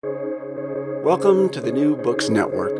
[0.00, 2.70] Welcome to the New Books Network.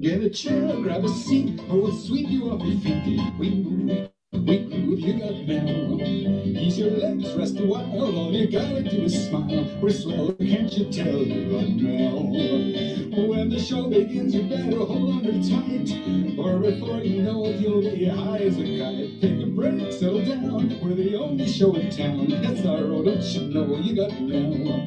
[0.00, 3.20] Get a chair, grab a seat, or we'll sweep you off your feet.
[3.38, 6.00] We move, we groove, you got Mel.
[6.00, 9.68] Ease your legs, rest a while, all you gotta do is smile.
[9.82, 12.99] We're swell, can't you tell you got Mel?
[13.12, 17.56] Oh, when the show begins, you better hold on tight, or before you know it,
[17.56, 19.20] you'll be high as a kite.
[19.20, 22.28] Take a break, settle down, we're the only show in town.
[22.40, 24.86] That's our road, don't you know you got Mel?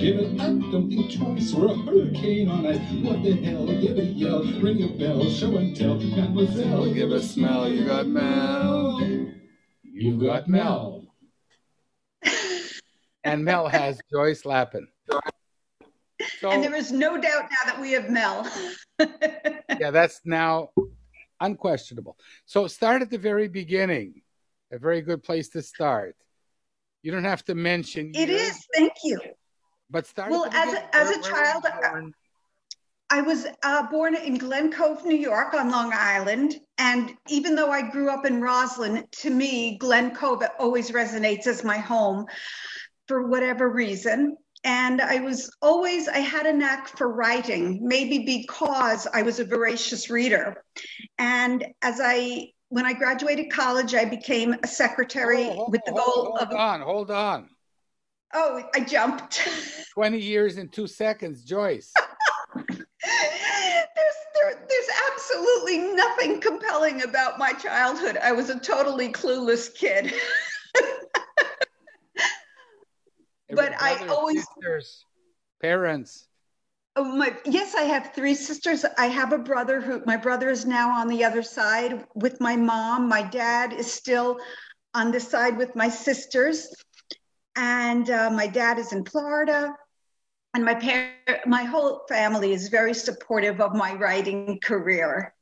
[0.00, 2.80] Give it up, don't think twice, we're a hurricane on ice.
[3.04, 5.96] What the hell, give a yell, ring a bell, show and tell.
[5.96, 9.02] Mademoiselle, give a smell, you got Mel.
[9.82, 11.14] You've got Mel.
[13.24, 14.88] and Mel has Joyce Lapin.
[16.40, 18.50] So, and there is no doubt now that we have Mel.
[18.98, 20.70] yeah, that's now
[21.38, 22.16] unquestionable.
[22.46, 24.22] So start at the very beginning.
[24.72, 26.16] A very good place to start.
[27.02, 28.12] You don't have to mention.
[28.14, 28.52] It years.
[28.52, 28.66] is.
[28.74, 29.20] Thank you.
[29.90, 30.30] But start.
[30.30, 31.64] Well, as a, as a child,
[33.10, 36.60] I was uh, born in Glen Cove, New York, on Long Island.
[36.78, 41.64] And even though I grew up in Roslyn, to me, Glen Cove always resonates as
[41.64, 42.26] my home
[43.08, 44.36] for whatever reason.
[44.64, 49.44] And I was always, I had a knack for writing, maybe because I was a
[49.44, 50.62] voracious reader.
[51.18, 56.02] And as I, when I graduated college, I became a secretary oh, with the goal
[56.04, 56.48] hold of.
[56.48, 57.48] Hold on, hold on.
[58.34, 59.48] Oh, I jumped.
[59.94, 61.92] 20 years in two seconds, Joyce.
[62.54, 68.18] there's, there, there's absolutely nothing compelling about my childhood.
[68.22, 70.12] I was a totally clueless kid.
[73.54, 74.46] but I always.
[74.46, 75.04] Sisters,
[75.60, 76.26] parents.
[76.96, 78.84] Oh, my, yes, I have three sisters.
[78.98, 82.56] I have a brother who, my brother is now on the other side with my
[82.56, 83.08] mom.
[83.08, 84.38] My dad is still
[84.92, 86.74] on this side with my sisters
[87.56, 89.74] and uh, my dad is in Florida.
[90.52, 95.32] And my par- my whole family is very supportive of my writing career,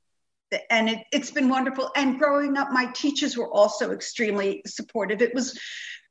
[0.70, 1.90] and it, it's been wonderful.
[1.96, 5.22] And growing up, my teachers were also extremely supportive.
[5.22, 5.58] It was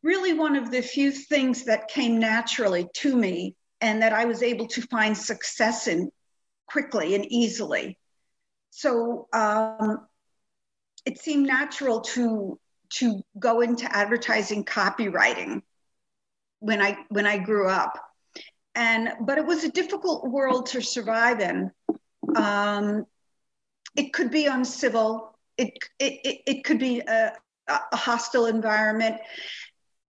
[0.08, 4.42] really one of the few things that came naturally to me, and that I was
[4.42, 6.10] able to find success in
[6.66, 8.00] quickly and easily.
[8.70, 10.08] So um,
[11.06, 12.58] it seemed natural to
[13.00, 15.62] to go into advertising copywriting
[16.60, 17.94] when I when I grew up,
[18.76, 21.72] and but it was a difficult world to survive in.
[22.36, 23.06] Um,
[23.96, 25.38] it could be uncivil.
[25.58, 27.34] It it it, could be a,
[27.68, 29.18] a hostile environment.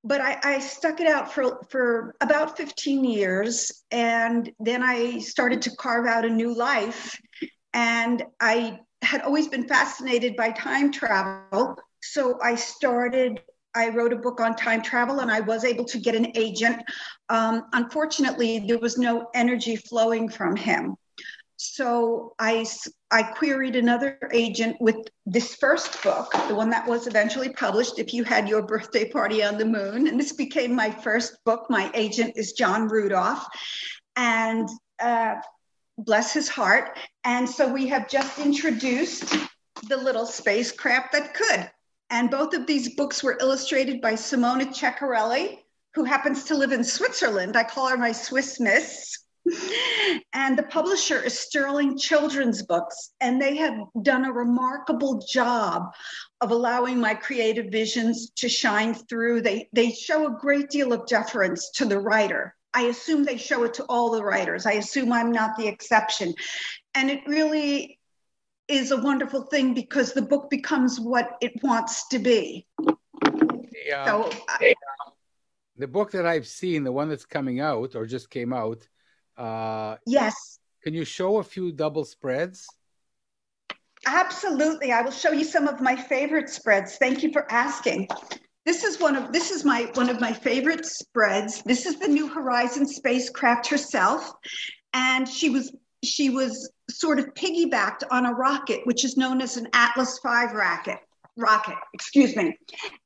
[0.05, 3.85] But I, I stuck it out for, for about 15 years.
[3.91, 7.21] And then I started to carve out a new life.
[7.75, 11.77] And I had always been fascinated by time travel.
[12.01, 13.41] So I started
[13.75, 16.83] I wrote a book on time travel and I was able to get an agent.
[17.29, 20.97] Um, unfortunately, there was no energy flowing from him.
[21.61, 22.65] So I,
[23.11, 28.15] I queried another agent with this first book, the one that was eventually published, If
[28.15, 30.07] You Had Your Birthday Party on the Moon.
[30.07, 31.67] And this became my first book.
[31.69, 33.45] My agent is John Rudolph.
[34.15, 34.69] And
[35.01, 35.35] uh,
[35.99, 36.97] bless his heart.
[37.25, 39.35] And so we have just introduced
[39.89, 41.69] the little spacecraft that could.
[42.11, 45.59] And both of these books were illustrated by Simona Ceccarelli,
[45.95, 47.57] who happens to live in Switzerland.
[47.57, 49.25] I call her my Swiss Miss.
[50.33, 55.93] And the publisher is Sterling Children's Books, and they have done a remarkable job
[56.41, 59.43] of allowing my creative visions to shine through.
[59.43, 62.55] They, they show a great deal of deference to the writer.
[62.75, 64.67] I assume they show it to all the writers.
[64.67, 66.35] I assume I'm not the exception.
[66.95, 67.99] And it really
[68.69, 72.67] is a wonderful thing because the book becomes what it wants to be.
[73.87, 74.05] Yeah.
[74.05, 74.75] So, um, I,
[75.07, 75.13] um,
[75.77, 78.87] the book that I've seen, the one that's coming out or just came out.
[79.39, 80.59] Uh, yes.
[80.83, 82.67] Can you show a few double spreads?
[84.07, 84.93] Absolutely.
[84.93, 86.97] I will show you some of my favorite spreads.
[86.97, 88.09] Thank you for asking.
[88.65, 91.63] This is one of this is my one of my favorite spreads.
[91.63, 94.31] This is the New Horizon spacecraft herself,
[94.93, 95.75] and she was
[96.05, 100.29] she was sort of piggybacked on a rocket, which is known as an Atlas V
[100.55, 100.99] rocket.
[101.37, 102.59] Rocket, excuse me.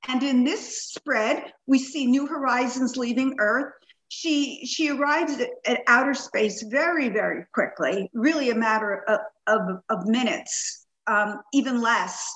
[0.08, 3.74] And in this spread, we see New Horizons leaving Earth.
[4.14, 10.06] She she arrives at, outer space very very quickly, really a matter of of, of
[10.06, 12.30] minutes, um, even less.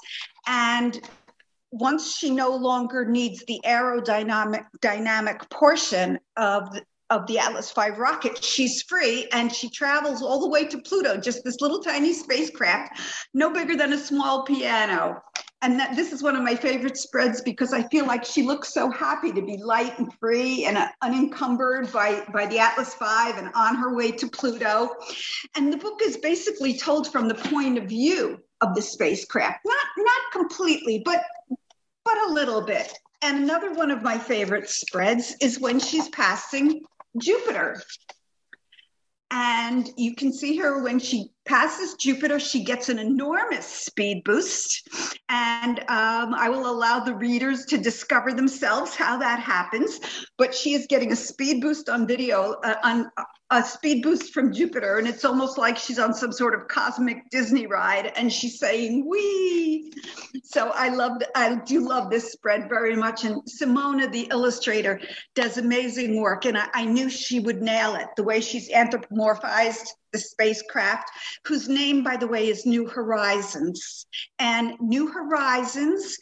[0.47, 0.99] And
[1.73, 7.91] once she no longer needs the aerodynamic dynamic portion of the, of the Atlas V
[7.91, 12.15] rocket, she's free and she travels all the way to Pluto, just this little tiny
[12.15, 12.99] spacecraft,
[13.35, 15.23] no bigger than a small piano.
[15.63, 18.73] And that this is one of my favorite spreads because I feel like she looks
[18.73, 23.05] so happy to be light and free and uh, unencumbered by by the Atlas V
[23.37, 24.91] and on her way to Pluto.
[25.55, 29.87] And the book is basically told from the point of view of the spacecraft, not
[29.97, 31.23] not completely, but
[32.05, 32.93] but a little bit.
[33.23, 36.83] And another one of my favorite spreads is when she's passing
[37.19, 37.83] Jupiter.
[39.31, 44.89] And you can see her when she passes Jupiter, she gets an enormous speed boost.
[45.29, 50.01] And um, I will allow the readers to discover themselves how that happens.
[50.37, 53.11] But she is getting a speed boost on video, uh, on
[53.51, 54.99] a speed boost from Jupiter.
[54.99, 59.09] And it's almost like she's on some sort of cosmic Disney ride and she's saying,
[59.09, 59.93] Wee.
[60.43, 63.25] So I love, I do love this spread very much.
[63.25, 65.01] And Simona, the illustrator,
[65.35, 66.45] does amazing work.
[66.45, 71.11] And I, I knew she would nail it the way she's anthropomorphized the spacecraft,
[71.45, 74.07] whose name, by the way, is New Horizons.
[74.39, 76.19] And New Horizons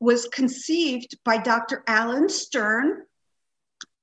[0.00, 1.82] was conceived by Dr.
[1.86, 3.02] Alan Stern.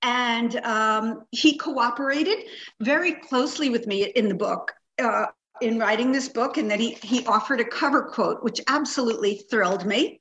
[0.01, 2.37] And um, he cooperated
[2.79, 5.27] very closely with me in the book, uh,
[5.61, 9.85] in writing this book, and that he, he offered a cover quote, which absolutely thrilled
[9.85, 10.19] me.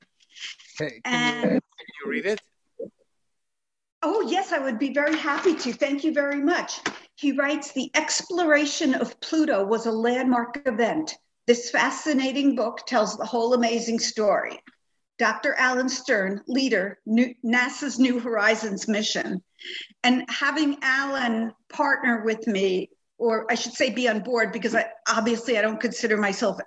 [0.77, 1.61] Can, can, and, you, can
[2.03, 2.41] you read it?
[4.01, 5.73] Oh, yes, I would be very happy to.
[5.73, 6.79] Thank you very much.
[7.15, 11.17] He writes The exploration of Pluto was a landmark event.
[11.47, 14.61] This fascinating book tells the whole amazing story.
[15.17, 15.53] Dr.
[15.53, 19.41] Alan Stern, leader, New, NASA's New Horizons mission.
[20.03, 24.87] And having Alan partner with me, or I should say be on board, because I,
[25.07, 26.57] obviously I don't consider myself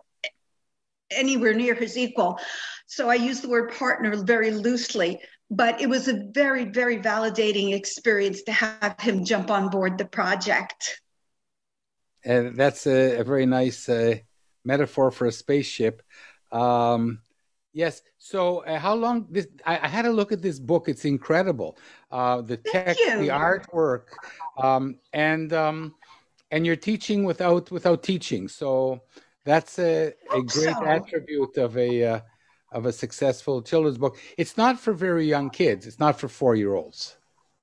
[1.11, 2.39] anywhere near his equal.
[2.87, 7.75] So I use the word partner very loosely but it was a very, very validating
[7.75, 11.01] experience to have him jump on board the project.
[12.25, 14.17] And that's a, a very nice uh,
[14.65, 16.03] metaphor for a spaceship.
[16.53, 17.21] Um,
[17.73, 18.03] yes.
[18.19, 19.27] So, uh, how long?
[19.31, 20.89] This I, I, had a look at this book.
[20.89, 21.79] It's incredible.
[22.11, 24.07] Uh, the text, the artwork,
[24.63, 25.95] um, and um,
[26.51, 28.49] and you're teaching without without teaching.
[28.49, 29.03] So
[29.45, 30.85] that's a, a great so.
[30.85, 32.21] attribute of a uh,
[32.73, 34.19] of a successful children's book.
[34.37, 35.87] It's not for very young kids.
[35.87, 37.17] It's not for four year olds.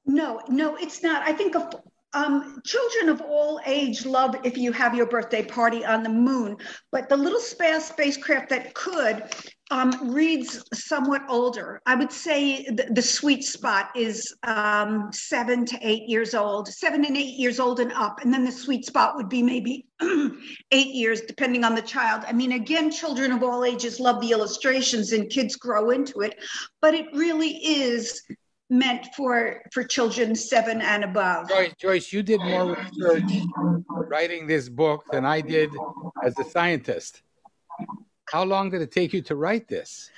[0.05, 1.27] No, no, it's not.
[1.27, 1.73] I think of
[2.13, 6.57] um, children of all age love if you have your birthday party on the moon,
[6.91, 9.23] but the little space spacecraft that could
[9.71, 11.81] um, reads somewhat older.
[11.85, 17.03] I would say the, the sweet spot is um, seven to eight years old, seven
[17.03, 18.19] and eight years old and up.
[18.21, 19.87] And then the sweet spot would be maybe
[20.71, 22.23] eight years, depending on the child.
[22.27, 26.35] I mean, again, children of all ages love the illustrations and kids grow into it,
[26.81, 28.21] but it really is
[28.69, 31.47] meant for for children seven and above.
[31.49, 33.31] Joyce, Joyce, you did more research
[33.87, 35.69] writing this book than I did
[36.23, 37.21] as a scientist.
[38.31, 40.09] How long did it take you to write this?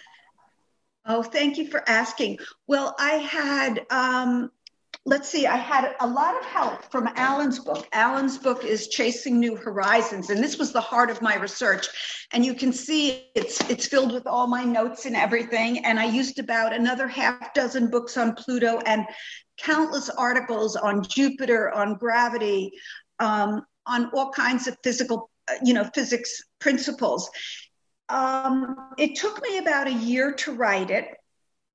[1.06, 2.40] Oh, thank you for asking.
[2.68, 4.52] Well, I had um,
[5.08, 7.88] let's see, I had a lot of help from Alan's book.
[7.94, 11.88] Alan's book is Chasing New Horizons, and this was the heart of my research.
[12.34, 15.86] And you can see it's it's filled with all my notes and everything.
[15.86, 19.06] And I used about another half dozen books on Pluto and
[19.58, 22.72] countless articles on Jupiter, on gravity,
[23.20, 25.30] um, on all kinds of physical,
[25.64, 27.30] you know, physics principles.
[28.10, 31.08] Um, it took me about a year to write it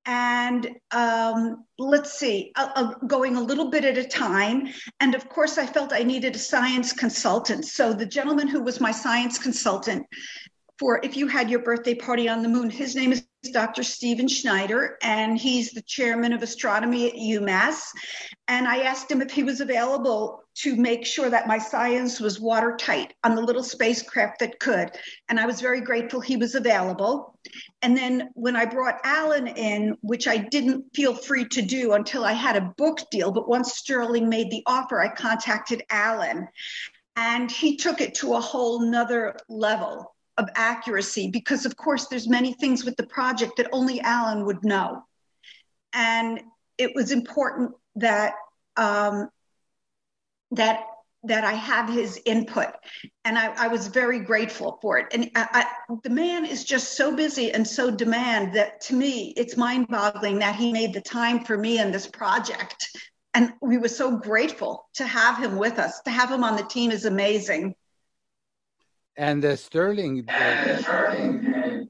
[0.05, 4.67] and um, let's see, uh, uh, going a little bit at a time.
[4.99, 7.65] And of course, I felt I needed a science consultant.
[7.65, 10.05] So the gentleman who was my science consultant
[10.79, 13.83] for If You Had Your Birthday Party on the Moon, his name is Dr.
[13.83, 17.81] Stephen Schneider, and he's the chairman of astronomy at UMass.
[18.47, 22.39] And I asked him if he was available to make sure that my science was
[22.39, 24.91] watertight on the little spacecraft that could.
[25.29, 27.37] And I was very grateful he was available.
[27.81, 32.25] And then when I brought Alan in, which I didn't feel free to do until
[32.25, 36.47] I had a book deal, but once Sterling made the offer, I contacted Alan.
[37.15, 42.27] And he took it to a whole nother level of accuracy because of course there's
[42.27, 45.03] many things with the project that only Alan would know.
[45.93, 46.41] And
[46.77, 48.33] it was important that
[48.77, 49.29] um,
[50.51, 50.85] that
[51.25, 52.67] that I have his input,
[53.23, 55.07] and I, I was very grateful for it.
[55.13, 55.47] And I,
[55.89, 60.39] I, the man is just so busy and so demand that to me it's mind-boggling
[60.39, 62.89] that he made the time for me and this project.
[63.33, 66.01] And we were so grateful to have him with us.
[66.01, 67.73] To have him on the team is amazing.
[69.17, 71.83] And uh, Sterling, uh,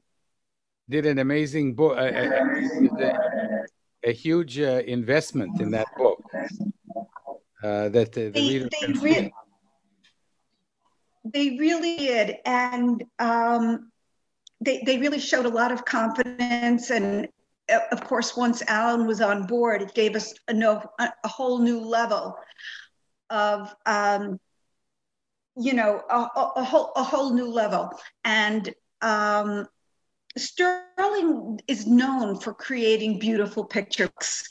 [0.90, 1.06] did.
[1.06, 3.56] an amazing book, a,
[4.04, 6.22] a, huge uh, investment in that book.
[7.62, 9.32] Uh, that the, the they, reader they can really,
[11.24, 13.90] They really did, and um,
[14.60, 16.90] they, they really showed a lot of confidence.
[16.90, 17.26] And
[17.72, 21.28] uh, of course once alan was on board it gave us a, no, a, a
[21.28, 22.36] whole new level
[23.30, 24.38] of um,
[25.56, 27.90] you know a, a, whole a whole new level.
[28.24, 29.66] And um,
[30.36, 34.48] sterling is known for creating beautiful pictures.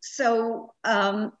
[0.00, 1.32] So um,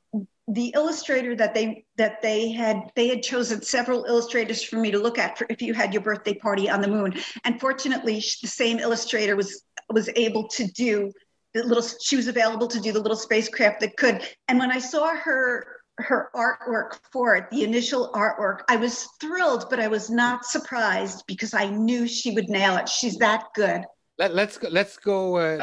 [0.48, 4.98] the illustrator that they that they had they had chosen several illustrators for me to
[4.98, 7.14] look at for if you had your birthday party on the moon.
[7.44, 11.12] And fortunately the same illustrator was was able to do
[11.54, 14.22] the little she was available to do the little spacecraft that could.
[14.46, 19.66] And when i saw her her artwork for it the initial artwork i was thrilled
[19.70, 23.82] but i was not surprised because i knew she would nail it she's that good
[24.18, 25.56] Let, let's go let's go uh,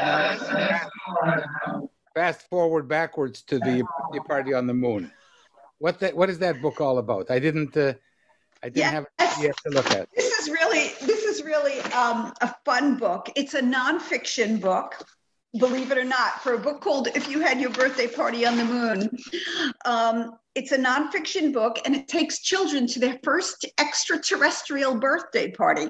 [2.14, 3.84] fast forward backwards to the,
[4.26, 5.10] party on the moon.
[5.78, 7.30] What that what is that book all about?
[7.30, 7.94] I didn't uh,
[8.62, 9.06] I didn't have
[9.40, 10.08] yet to look at.
[10.16, 13.30] This is really this is really um, a fun book.
[13.36, 15.04] It's a nonfiction book.
[15.58, 18.56] Believe it or not, for a book called "If You Had Your Birthday Party on
[18.56, 19.10] the Moon,"
[19.84, 25.88] um, it's a nonfiction book, and it takes children to their first extraterrestrial birthday party.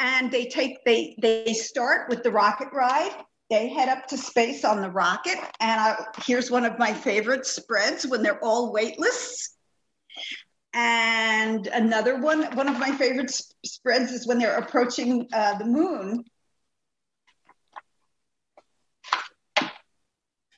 [0.00, 3.12] And they take they they start with the rocket ride,
[3.50, 5.38] they head up to space on the rocket.
[5.60, 9.56] And I, here's one of my favorite spreads when they're all weightless.
[10.72, 13.32] And another one, one of my favorite
[13.66, 16.24] spreads is when they're approaching uh, the moon.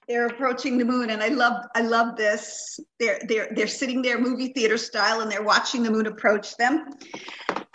[0.08, 2.80] They're approaching the moon, and I love, I love this.
[2.98, 6.90] They're they're they're sitting there, movie theater style, and they're watching the moon approach them.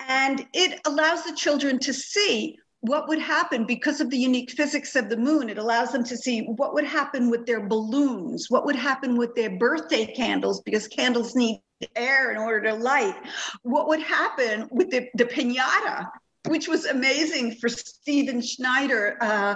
[0.08, 4.96] And it allows the children to see what would happen because of the unique physics
[4.96, 8.66] of the moon it allows them to see what would happen with their balloons what
[8.66, 11.60] would happen with their birthday candles because candles need
[11.96, 13.16] air in order to light
[13.64, 16.08] what would happen with the, the piñata
[16.48, 19.56] which was amazing for Stephen Schneider uh,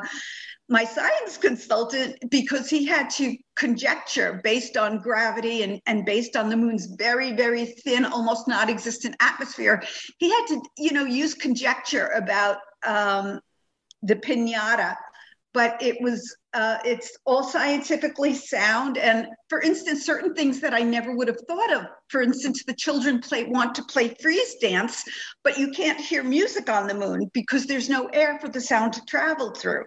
[0.70, 6.50] my science consultant because he had to conjecture based on gravity and, and based on
[6.50, 9.84] the moon's very very thin almost non-existent atmosphere
[10.18, 13.39] he had to you know use conjecture about um,
[14.03, 14.96] the piñata,
[15.53, 18.98] but it was uh, it's all scientifically sound.
[18.98, 21.86] And for instance, certain things that I never would have thought of.
[22.10, 25.03] For instance, the children play want to play freeze dance,
[25.44, 28.94] but you can't hear music on the moon because there's no air for the sound
[28.94, 29.86] to travel through.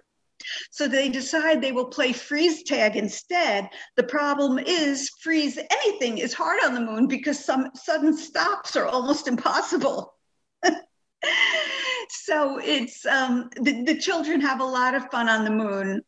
[0.71, 3.69] So they decide they will play freeze tag instead.
[3.95, 8.85] The problem is freeze anything is hard on the moon because some sudden stops are
[8.85, 10.13] almost impossible.
[12.09, 16.01] so it's um, the, the children have a lot of fun on the moon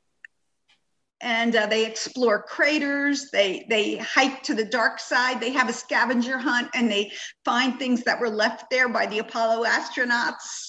[1.22, 5.74] and uh, they explore craters they they hike to the dark side they have a
[5.74, 7.12] scavenger hunt and they
[7.44, 10.67] find things that were left there by the apollo astronauts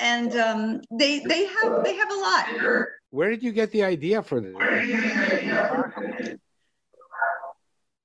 [0.00, 2.46] and um, they they have they have a lot.
[3.10, 4.56] Where did you get the idea for this?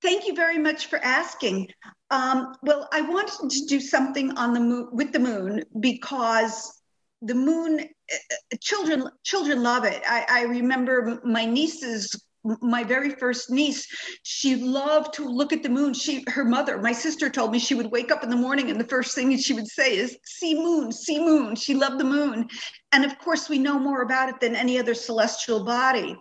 [0.02, 1.70] Thank you very much for asking.
[2.12, 6.80] Um, well, I wanted to do something on the moon with the moon because
[7.22, 10.04] the moon, uh, children, children love it.
[10.08, 12.16] I, I remember my nieces
[12.62, 13.88] my very first niece
[14.24, 17.75] she loved to look at the moon she her mother my sister told me she
[17.75, 20.54] would wake up in the morning and the first thing she would say is see
[20.54, 22.48] moon see moon she loved the moon
[22.92, 26.16] and of course we know more about it than any other celestial body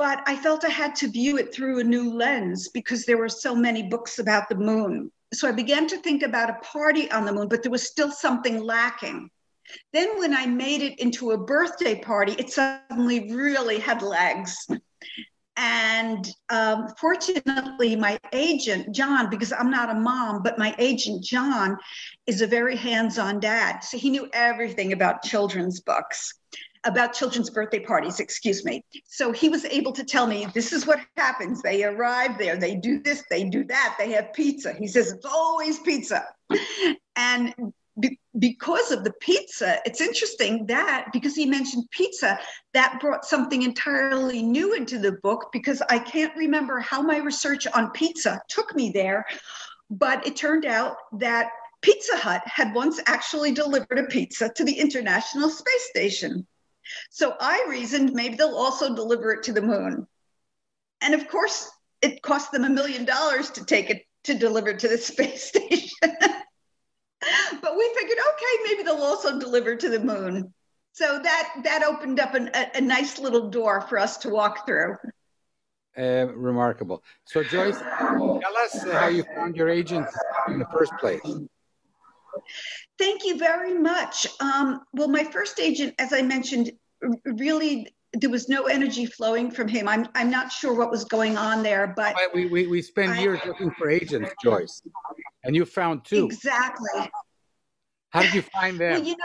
[0.00, 3.28] but I felt I had to view it through a new lens because there were
[3.28, 5.12] so many books about the moon.
[5.34, 8.10] So I began to think about a party on the moon, but there was still
[8.10, 9.28] something lacking.
[9.92, 14.66] Then, when I made it into a birthday party, it suddenly really had legs.
[15.56, 21.76] And um, fortunately, my agent, John, because I'm not a mom, but my agent, John,
[22.26, 23.80] is a very hands on dad.
[23.80, 26.34] So he knew everything about children's books
[26.84, 28.82] about children's birthday parties, excuse me.
[29.04, 31.60] So he was able to tell me this is what happens.
[31.62, 34.72] They arrive there, they do this, they do that, they have pizza.
[34.72, 36.24] He says it's always pizza.
[37.16, 37.54] And
[38.00, 42.38] be- because of the pizza, it's interesting that because he mentioned pizza,
[42.74, 47.66] that brought something entirely new into the book because I can't remember how my research
[47.66, 49.24] on pizza took me there.
[49.90, 51.50] But it turned out that
[51.82, 56.46] Pizza Hut had once actually delivered a pizza to the International Space Station.
[57.10, 60.06] So I reasoned maybe they'll also deliver it to the moon.
[61.00, 61.70] And of course,
[62.02, 65.44] it cost them a million dollars to take it to deliver it to the space
[65.44, 65.88] station.
[67.62, 70.52] But we figured, okay, maybe they'll also deliver to the moon.
[70.92, 74.66] So that that opened up an, a, a nice little door for us to walk
[74.66, 74.96] through.
[75.96, 77.02] Uh, remarkable.
[77.24, 80.06] So, Joyce, tell us how you found your agent
[80.48, 81.20] in the first place.
[82.98, 84.26] Thank you very much.
[84.40, 86.72] Um, well, my first agent, as I mentioned,
[87.24, 89.88] really there was no energy flowing from him.
[89.88, 93.20] I'm I'm not sure what was going on there, but we we, we spend I,
[93.20, 94.82] years looking for agents, Joyce,
[95.44, 96.24] and you found two.
[96.26, 97.10] Exactly.
[98.10, 98.92] How did you find them?
[98.92, 99.16] Well, you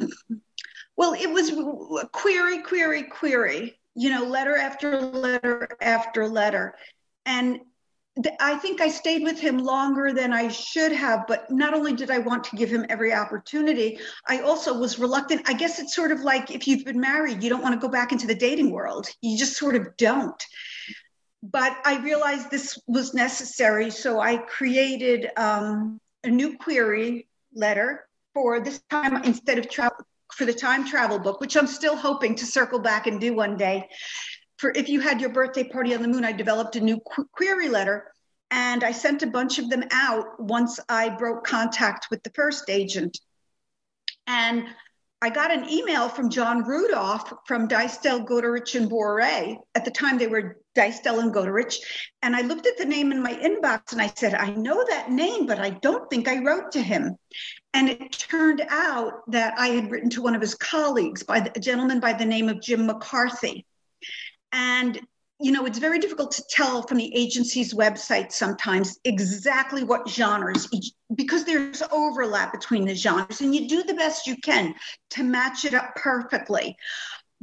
[0.00, 0.08] know,
[0.96, 1.50] well, it was
[2.12, 3.78] query, query, query.
[3.96, 6.74] You know, letter after letter after letter,
[7.26, 7.60] and
[8.38, 12.12] I think I stayed with him longer than I should have, but not only did
[12.12, 15.48] I want to give him every opportunity, I also was reluctant.
[15.48, 17.90] I guess it's sort of like if you've been married, you don't want to go
[17.90, 19.08] back into the dating world.
[19.20, 20.40] You just sort of don't.
[21.42, 28.60] But I realized this was necessary, so I created um, a new query letter for
[28.60, 32.46] this time instead of travel for the time travel book, which I'm still hoping to
[32.46, 33.88] circle back and do one day
[34.56, 37.28] for if you had your birthday party on the moon, I developed a new qu-
[37.32, 38.12] query letter
[38.50, 42.70] and I sent a bunch of them out once I broke contact with the first
[42.70, 43.18] agent.
[44.26, 44.66] And
[45.20, 49.56] I got an email from John Rudolph from Dystel, Goderich, and Bourret.
[49.74, 51.78] At the time, they were Dystel and Goderich.
[52.22, 55.10] And I looked at the name in my inbox and I said, I know that
[55.10, 57.16] name, but I don't think I wrote to him.
[57.72, 61.52] And it turned out that I had written to one of his colleagues, by the,
[61.56, 63.66] a gentleman by the name of Jim McCarthy.
[64.54, 65.00] And
[65.40, 70.68] you know, it's very difficult to tell from the agency's website sometimes exactly what genres,
[71.14, 74.74] because there's overlap between the genres, and you do the best you can
[75.10, 76.76] to match it up perfectly.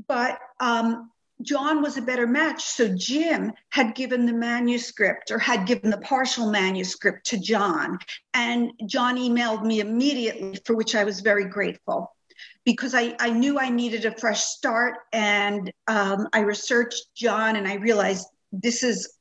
[0.08, 2.64] But um, John was a better match.
[2.64, 8.00] So Jim had given the manuscript or had given the partial manuscript to John.
[8.34, 12.16] And John emailed me immediately, for which I was very grateful
[12.66, 14.98] because I, I knew I needed a fresh start.
[15.14, 19.14] And um, I researched John and I realized this is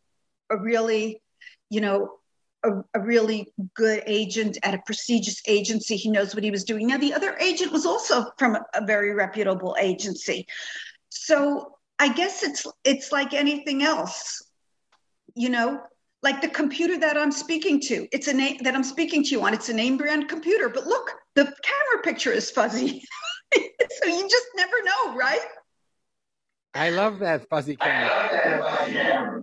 [0.50, 1.22] a really,
[1.70, 2.16] you know,
[2.62, 5.96] a, a, really good agent at a prestigious agency.
[5.96, 6.88] He knows what he was doing.
[6.88, 10.46] Now, the other agent was also from a, a very reputable agency.
[11.08, 14.42] So I guess it's it's like anything else,
[15.34, 15.80] you know,
[16.22, 18.06] like the computer that I'm speaking to.
[18.12, 19.54] It's a name that I'm speaking to you on.
[19.54, 23.02] It's a name brand computer, but look, the camera picture is fuzzy.
[23.54, 25.40] so you just never know, right?
[26.74, 29.42] I love that fuzzy camera.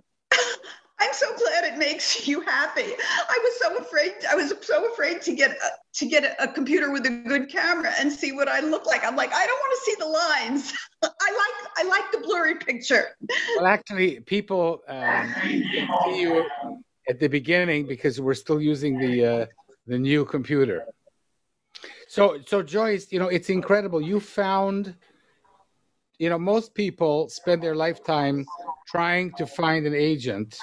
[1.00, 2.82] I'm so glad it makes you happy.
[2.82, 4.12] I was so afraid.
[4.28, 7.92] I was so afraid to get a, to get a, computer with a good camera
[8.00, 9.04] and see what I look like.
[9.04, 10.72] I'm like, I don't want to see the lines.
[11.02, 13.10] I like I like the blurry picture.
[13.56, 16.48] Well, actually, people um, see you
[17.08, 19.46] at the beginning because we're still using the uh,
[19.86, 20.84] the new computer.
[22.08, 24.00] So, so Joyce, you know, it's incredible.
[24.00, 24.94] You found,
[26.18, 28.46] you know, most people spend their lifetime
[28.86, 30.56] trying to find an agent,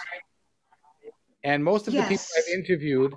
[1.43, 2.03] and most of yes.
[2.03, 3.13] the people I've interviewed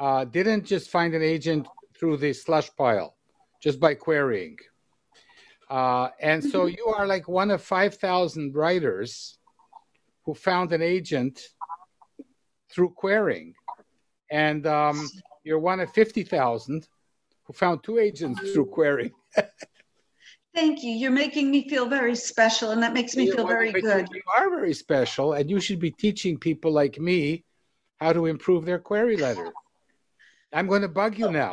[0.00, 1.66] uh, didn't just find an agent
[1.98, 3.14] through the slush pile,
[3.62, 4.56] just by querying.
[5.68, 6.76] Uh, and so mm-hmm.
[6.78, 9.36] you are like one of 5,000 writers
[10.24, 11.40] who found an agent
[12.70, 13.52] through querying.
[14.30, 15.08] And um,
[15.44, 16.88] you're one of 50,000
[17.46, 19.12] who found two agents through query.
[20.54, 20.90] Thank you.
[20.90, 24.08] You're making me feel very special, and that makes me feel very good.
[24.10, 27.44] You are very special, and you should be teaching people like me
[28.00, 29.52] how to improve their query letter.
[30.52, 31.52] I'm going to bug you now.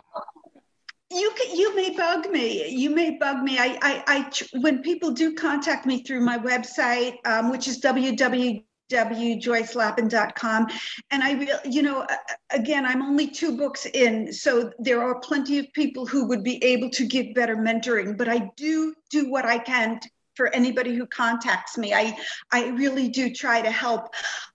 [1.12, 2.70] You can, you may bug me.
[2.70, 3.60] You may bug me.
[3.60, 8.64] I, I, I when people do contact me through my website, um, which is www
[8.90, 10.68] www.joycelapin.com.
[11.12, 12.06] And I real, you know,
[12.50, 16.64] again, I'm only two books in, so there are plenty of people who would be
[16.64, 20.00] able to give better mentoring, but I do do what I can
[20.36, 21.94] for anybody who contacts me.
[21.94, 22.18] I,
[22.52, 24.14] I really do try to help.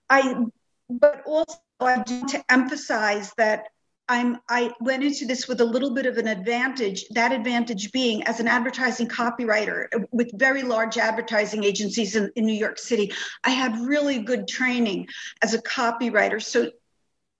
[0.09, 0.43] I,
[0.89, 3.67] but also I do to emphasize that
[4.09, 7.05] I'm I went into this with a little bit of an advantage.
[7.11, 12.57] That advantage being as an advertising copywriter with very large advertising agencies in, in New
[12.57, 15.07] York City, I had really good training
[15.43, 16.41] as a copywriter.
[16.41, 16.71] So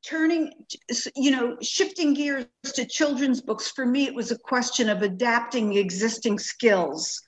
[0.06, 0.54] turning
[1.16, 5.76] you know shifting gears to children's books for me it was a question of adapting
[5.76, 7.22] existing skills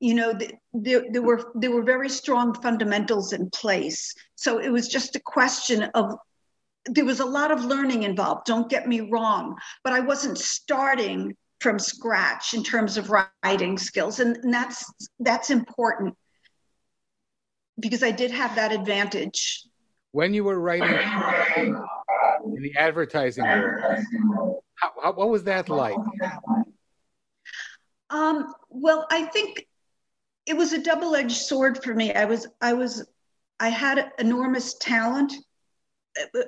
[0.00, 0.32] you know
[0.72, 5.20] there, there were there were very strong fundamentals in place so it was just a
[5.20, 6.16] question of
[6.86, 11.36] there was a lot of learning involved, don't get me wrong, but I wasn't starting
[11.60, 14.20] from scratch in terms of writing skills.
[14.20, 16.16] And, and that's that's important
[17.78, 19.62] because I did have that advantage.
[20.12, 25.96] When you were writing in the advertising world, how, how, what was that like?
[28.08, 29.66] Um, well, I think
[30.46, 32.12] it was a double-edged sword for me.
[32.12, 33.06] I was I was
[33.60, 35.34] I had enormous talent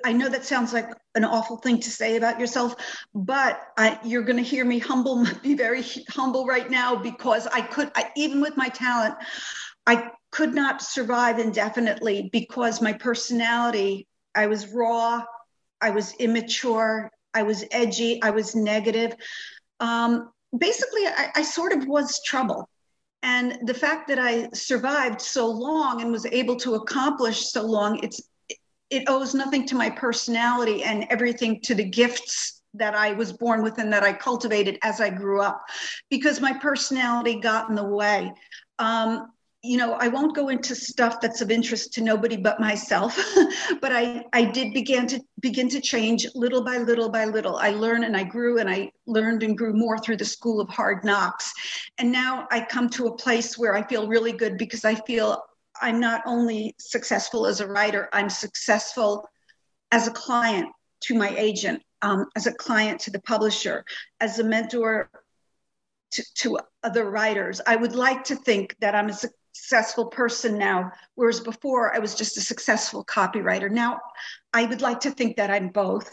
[0.05, 2.75] I know that sounds like an awful thing to say about yourself,
[3.15, 7.61] but I, you're going to hear me humble, be very humble right now because I
[7.61, 9.15] could, I, even with my talent,
[9.87, 15.23] I could not survive indefinitely because my personality, I was raw,
[15.81, 19.15] I was immature, I was edgy, I was negative.
[19.81, 22.69] Um, basically, I, I sort of was trouble.
[23.23, 28.03] And the fact that I survived so long and was able to accomplish so long,
[28.03, 28.21] it's
[28.93, 33.63] it owes nothing to my personality and everything to the gifts that I was born
[33.63, 35.65] with and that I cultivated as I grew up,
[36.11, 38.33] because my personality got in the way.
[38.79, 43.17] Um, you know, I won't go into stuff that's of interest to nobody but myself,
[43.81, 47.57] but I, I did begin to begin to change little by little by little.
[47.57, 50.69] I learned and I grew and I learned and grew more through the school of
[50.69, 51.53] hard knocks.
[51.97, 55.43] And now I come to a place where I feel really good because I feel
[55.83, 59.29] I'm not only successful as a writer, I'm successful
[59.91, 60.69] as a client
[61.03, 63.85] to my agent, um, as a client to the publisher,
[64.21, 65.11] as a mentor
[66.13, 67.61] to, to other writers.
[67.67, 72.15] I would like to think that I'm a successful person now, whereas before I was
[72.15, 73.71] just a successful copywriter.
[73.71, 73.99] Now
[74.53, 76.13] I would like to think that I'm both.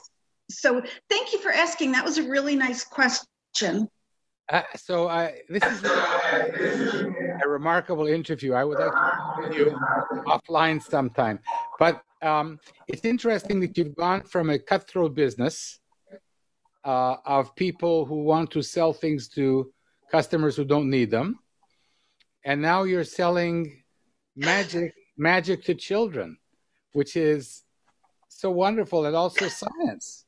[0.49, 1.91] So thank you for asking.
[1.91, 3.87] That was a really nice question.
[4.49, 5.07] Uh, so
[5.47, 8.53] this is a, remarkable interview.
[8.53, 9.79] I would like to you
[10.25, 11.39] offline sometime.
[11.77, 15.79] But um, it's interesting that you've gone from a cutthroat business
[16.83, 19.71] uh, of people who want to sell things to
[20.11, 21.39] customers who don't need them,
[22.43, 23.83] and now you're selling
[24.35, 26.37] magic magic to children,
[26.93, 27.63] which is
[28.29, 30.25] so wonderful and also science.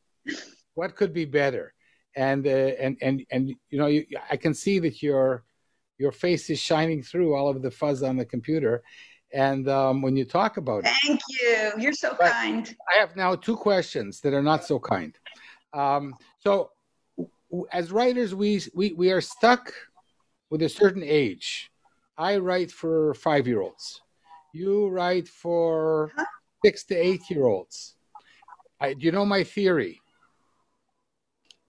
[0.75, 1.73] What could be better?
[2.15, 5.43] And uh, and and and you know you, I can see that your
[5.97, 8.83] your face is shining through all of the fuzz on the computer,
[9.33, 11.71] and um, when you talk about it, thank you.
[11.77, 12.75] You're so kind.
[12.93, 15.17] I have now two questions that are not so kind.
[15.73, 16.71] Um, so,
[17.71, 19.73] as writers, we we we are stuck
[20.49, 21.71] with a certain age.
[22.17, 24.01] I write for five year olds.
[24.53, 26.25] You write for huh?
[26.63, 27.95] six to eight year olds.
[28.81, 30.01] I, do you know my theory?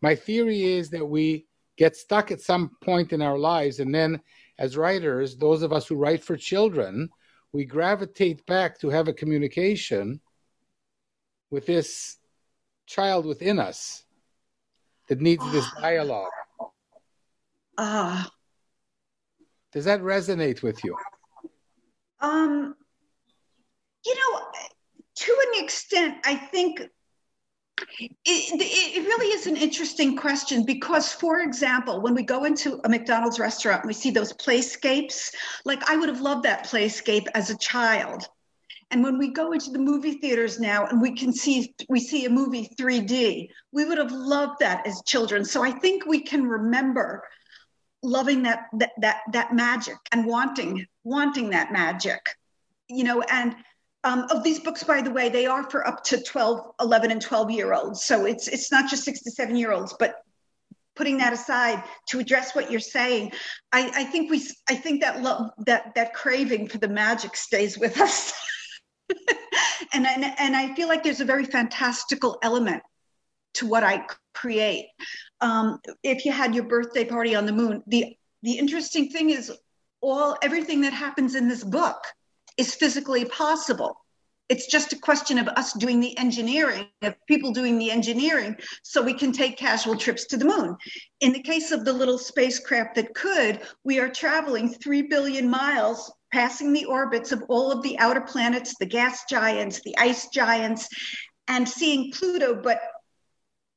[0.02, 1.46] My theory is that we
[1.78, 4.20] get stuck at some point in our lives and then
[4.58, 7.08] as writers those of us who write for children
[7.52, 10.20] we gravitate back to have a communication
[11.50, 12.16] with this
[12.86, 14.04] child within us
[15.08, 16.30] that needs this dialogue.
[17.76, 18.26] Ah.
[18.26, 18.30] Uh,
[19.72, 20.96] does that resonate with you?
[22.20, 22.74] Um
[24.04, 24.40] you know
[25.14, 26.82] to an extent i think
[27.98, 32.88] it, it, really is an interesting question because, for example, when we go into a
[32.88, 35.32] McDonald's restaurant we see those playscapes,
[35.64, 38.28] like I would have loved that playscape as a child.
[38.90, 42.26] And when we go into the movie theaters now and we can see we see
[42.26, 45.44] a movie 3D, we would have loved that as children.
[45.44, 47.24] So I think we can remember
[48.02, 52.20] loving that that that, that magic and wanting wanting that magic.
[52.88, 53.54] You know, and
[54.04, 57.22] um, of these books, by the way, they are for up to 12, 11, and
[57.22, 58.02] 12 year olds.
[58.02, 60.16] So it's it's not just six to seven year olds, but
[60.94, 63.32] putting that aside to address what you're saying,
[63.72, 67.78] I, I think we I think that love that that craving for the magic stays
[67.78, 68.32] with us.
[69.92, 72.82] and, and and I feel like there's a very fantastical element
[73.54, 74.88] to what I create.
[75.40, 79.52] Um, if you had your birthday party on the moon, the the interesting thing is
[80.00, 82.02] all everything that happens in this book
[82.56, 83.96] is physically possible.
[84.48, 89.00] It's just a question of us doing the engineering, of people doing the engineering, so
[89.00, 90.76] we can take casual trips to the moon.
[91.20, 96.12] In the case of the little spacecraft that could, we are traveling 3 billion miles,
[96.32, 100.88] passing the orbits of all of the outer planets, the gas giants, the ice giants,
[101.48, 102.80] and seeing Pluto, but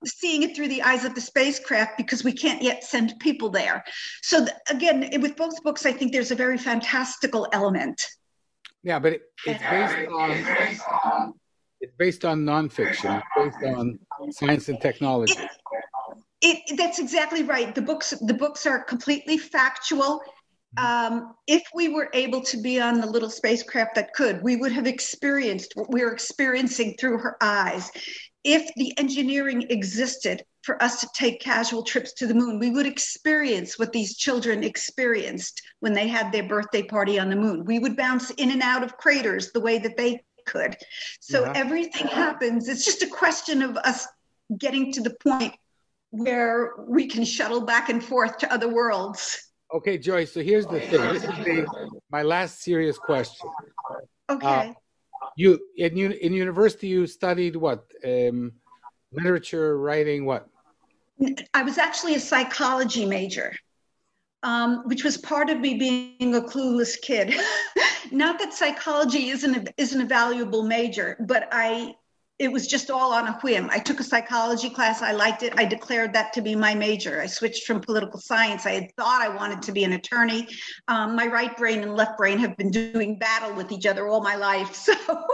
[0.05, 3.83] seeing it through the eyes of the spacecraft because we can't yet send people there.
[4.21, 8.05] So, again, with both books, I think there's a very fantastical element.
[8.86, 11.34] Yeah, but it, it's based on
[11.82, 13.21] it's based on nonfiction.
[13.36, 15.34] Based on science and technology.
[16.41, 17.74] It, it, that's exactly right.
[17.74, 20.21] The books the books are completely factual.
[20.78, 24.74] Um, if we were able to be on the little spacecraft that could, we would
[24.74, 27.91] have experienced what we are experiencing through her eyes
[28.45, 32.86] if the engineering existed for us to take casual trips to the moon, we would
[32.86, 37.65] experience what these children experienced when they had their birthday party on the moon.
[37.65, 40.77] We would bounce in and out of craters the way that they could.
[41.19, 41.53] So yeah.
[41.55, 42.69] everything happens.
[42.69, 44.08] It's just a question of us
[44.58, 45.53] getting to the point
[46.12, 49.51] where we can shuttle back and forth to other worlds.
[49.73, 50.31] Okay, Joyce.
[50.31, 51.01] So here's the thing.
[51.01, 53.49] This is the, my last serious question.
[54.29, 54.47] Okay.
[54.47, 54.73] Uh,
[55.36, 58.52] you in in university you studied what um,
[59.12, 60.48] literature writing what
[61.54, 63.56] I was actually a psychology major,
[64.43, 67.34] um, which was part of me being a clueless kid.
[68.12, 71.95] Not that psychology isn't a, isn't a valuable major, but I
[72.38, 73.69] it was just all on a whim.
[73.71, 75.02] I took a psychology class.
[75.02, 75.54] I liked it.
[75.56, 77.21] I declared that to be my major.
[77.21, 78.65] I switched from political science.
[78.65, 80.48] I had thought I wanted to be an attorney.
[80.89, 84.21] Um, my right brain and left brain have been doing battle with each other all
[84.21, 84.89] my life.
[84.95, 85.28] So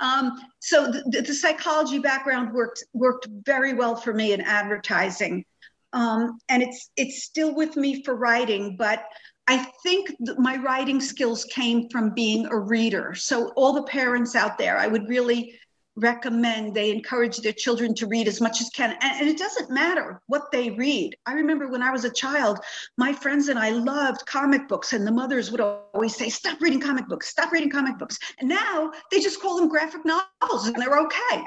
[0.00, 5.44] um, so the, the, psychology background worked worked very well for me in advertising,
[5.92, 8.76] um, and it's it's still with me for writing.
[8.76, 9.04] But
[9.46, 13.14] I think my writing skills came from being a reader.
[13.14, 15.58] So all the parents out there, I would really
[15.96, 18.96] recommend they encourage their children to read as much as can.
[19.00, 21.16] And, and, it doesn't matter what they read.
[21.26, 22.58] I remember when i was a child
[22.96, 26.80] my friends and i loved comic books and the mothers would always say stop reading
[26.80, 28.18] comic books stop reading comic books.
[28.40, 31.44] And now they just call them graphic novels and they're okay.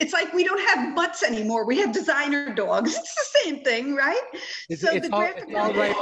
[0.00, 1.66] It's like we don't have butts anymore.
[1.66, 2.98] We have designer dogs.
[3.04, 4.20] It's the same thing right?
[4.68, 5.94] It's, so it's, the all, graphic it's all, right,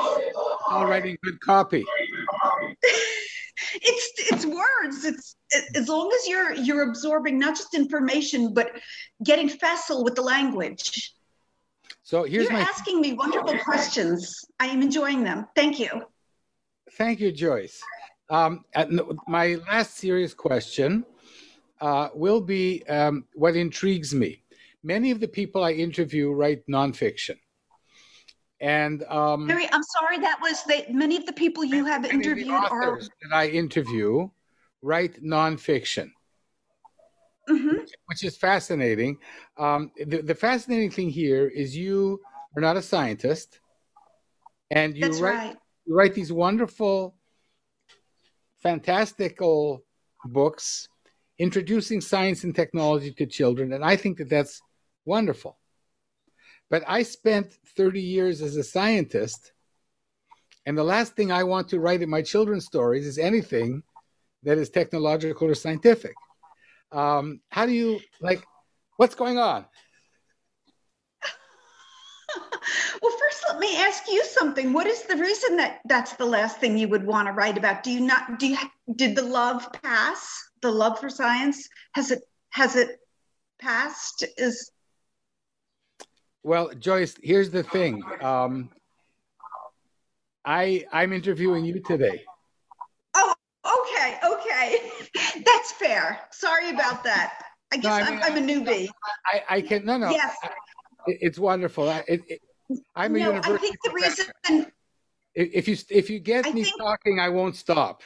[0.70, 1.84] all writing good copy
[3.74, 5.04] it's it's words.
[5.04, 5.36] It's
[5.74, 8.72] as long as you're you're absorbing not just information but
[9.24, 11.14] getting facile with the language.
[12.02, 14.44] So here's you're my asking me wonderful questions.
[14.58, 15.46] I am enjoying them.
[15.54, 16.02] Thank you.
[16.92, 17.80] Thank you joyce.
[18.28, 18.64] Um,
[19.28, 21.04] my last serious question
[21.80, 24.42] uh, will be um, what intrigues me.
[24.82, 27.36] Many of the people i interview write nonfiction
[28.62, 32.48] and um, Mary, I'm sorry, that was the, many of the people you have interviewed
[32.48, 34.28] are that I interview
[34.82, 36.12] write nonfiction,
[37.50, 37.78] mm-hmm.
[37.78, 39.18] which, which, is fascinating.
[39.58, 42.20] Um, the, the, fascinating thing here is you
[42.56, 43.58] are not a scientist,
[44.70, 45.56] and you That's write right.
[45.84, 47.16] you write these wonderful,
[48.62, 49.82] fantastical
[50.24, 50.88] books
[51.40, 54.62] introducing science and technology to children, and I think that that's
[55.04, 55.58] wonderful.
[56.72, 59.52] But I spent 30 years as a scientist,
[60.64, 63.82] and the last thing I want to write in my children's stories is anything
[64.42, 66.14] that is technological or scientific.
[66.90, 68.42] Um, how do you like?
[68.96, 69.66] What's going on?
[73.02, 74.72] well, first, let me ask you something.
[74.72, 77.82] What is the reason that that's the last thing you would want to write about?
[77.82, 78.38] Do you not?
[78.38, 78.56] Do you?
[78.96, 80.26] Did the love pass?
[80.62, 82.22] The love for science has it?
[82.48, 82.98] Has it
[83.60, 84.24] passed?
[84.38, 84.70] Is
[86.42, 88.02] well, Joyce, here's the thing.
[88.20, 88.70] Um,
[90.44, 92.22] I I'm interviewing you today.
[93.14, 94.90] Oh, okay, okay,
[95.44, 96.20] that's fair.
[96.30, 97.44] Sorry about that.
[97.72, 98.88] I guess no, I am I'm a newbie.
[99.26, 100.10] I, I can no no.
[100.10, 100.36] Yes,
[101.06, 101.88] it, it's wonderful.
[101.88, 102.40] I, it, it,
[102.94, 103.54] I'm a no, university.
[103.54, 104.32] I think the professor.
[104.48, 104.72] reason.
[105.34, 108.02] If you if you get I me think, talking, I won't stop.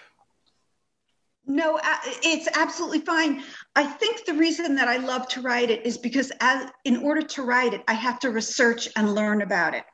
[1.46, 1.78] No,
[2.24, 3.42] it's absolutely fine.
[3.76, 7.22] I think the reason that I love to write it is because as in order
[7.22, 9.84] to write it, I have to research and learn about it.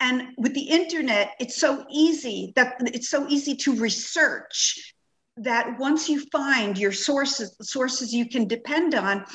[0.00, 4.94] And with the internet, it's so easy that it's so easy to research
[5.38, 9.26] that once you find your sources, sources you can depend on,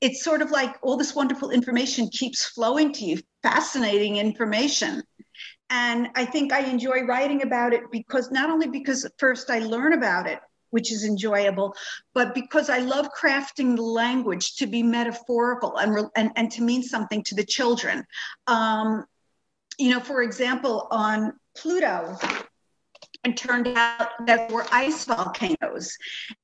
[0.00, 5.02] it's sort of like all this wonderful information keeps flowing to you, fascinating information.
[5.68, 9.92] And I think I enjoy writing about it because not only because first I learn
[9.92, 11.74] about it, which is enjoyable,
[12.14, 16.82] but because I love crafting the language to be metaphorical and, and, and to mean
[16.82, 18.04] something to the children.
[18.46, 19.04] Um,
[19.78, 22.16] you know, for example, on Pluto,
[23.24, 25.96] it turned out that were ice volcanoes.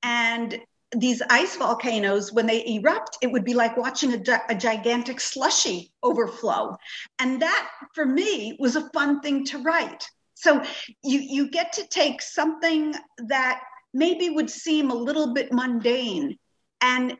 [0.02, 0.58] And
[0.94, 5.92] these ice volcanoes, when they erupt, it would be like watching a, a, gigantic slushy
[6.02, 6.76] overflow.
[7.18, 10.08] And that, for me, was a fun thing to write.
[10.34, 10.62] So
[11.02, 12.94] you, you get to take something
[13.28, 13.60] that
[13.96, 16.36] maybe would seem a little bit mundane
[16.80, 17.16] and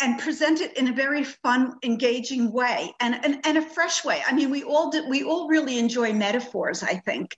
[0.00, 4.22] and present it in a very fun engaging way and, and, and a fresh way.
[4.26, 7.36] I mean we all did we all really enjoy metaphors i think.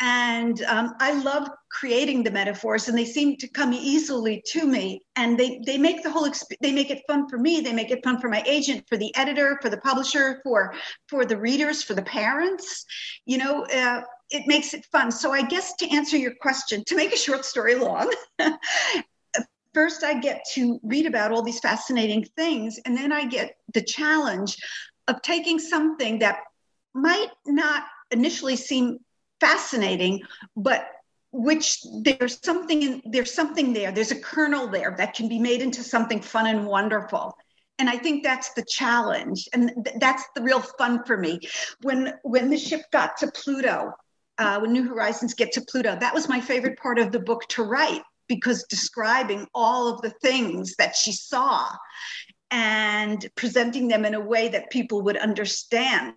[0.00, 5.02] And um, i love creating the metaphors and they seem to come easily to me
[5.16, 7.60] and they they make the whole exp- they make it fun for me.
[7.60, 10.74] They make it fun for my agent for the editor for the publisher for
[11.08, 12.84] for the readers for the parents.
[13.24, 15.10] You know uh, it makes it fun.
[15.10, 18.12] So I guess to answer your question, to make a short story long,
[19.74, 23.82] first I get to read about all these fascinating things, and then I get the
[23.82, 24.56] challenge
[25.08, 26.38] of taking something that
[26.94, 28.98] might not initially seem
[29.40, 30.22] fascinating,
[30.56, 30.86] but
[31.32, 33.90] which there's something in, there's something there.
[33.90, 37.36] There's a kernel there that can be made into something fun and wonderful.
[37.80, 41.40] And i think that's the challenge and th- that's the real fun for me.
[41.82, 43.92] When when the ship got to pluto
[44.38, 45.96] uh, when New Horizons get to Pluto.
[45.98, 50.10] That was my favorite part of the book to write because describing all of the
[50.10, 51.70] things that she saw
[52.50, 56.14] and presenting them in a way that people would understand